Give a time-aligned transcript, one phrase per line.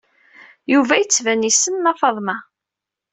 [0.73, 2.37] Yuba yettban yessen Nna Faḍma.